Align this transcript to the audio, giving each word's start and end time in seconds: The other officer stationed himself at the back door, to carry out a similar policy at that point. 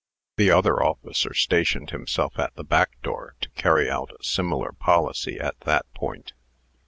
The 0.37 0.49
other 0.49 0.81
officer 0.81 1.35
stationed 1.35 1.91
himself 1.91 2.39
at 2.39 2.55
the 2.55 2.63
back 2.63 2.99
door, 3.03 3.35
to 3.39 3.51
carry 3.51 3.87
out 3.87 4.09
a 4.19 4.23
similar 4.23 4.71
policy 4.71 5.39
at 5.39 5.59
that 5.59 5.85
point. 5.93 6.33